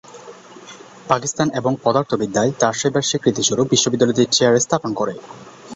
পাকিস্তান 1.09 1.47
এবং 1.53 1.71
পদার্থবিদ্যায় 1.83 2.51
তার 2.59 2.73
সেবার 2.73 3.07
স্বীকৃতিস্বরূপ 3.09 3.67
বিশ্ববিদ্যালয়টি 3.71 4.23
চেয়ার 4.31 4.63
স্থাপন 4.65 4.91
করে। 4.93 5.13